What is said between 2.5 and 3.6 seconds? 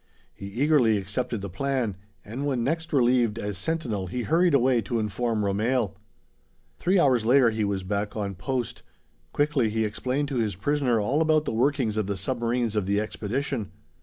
next relieved as